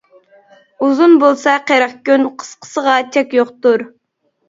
ئۇزۇن 0.85 1.13
بولسا 1.25 1.55
قىرىق 1.69 1.95
كۈن، 2.09 2.27
قىسقىسىغا 2.43 2.99
چەك 3.15 3.41
يوقتۇر. 3.43 3.91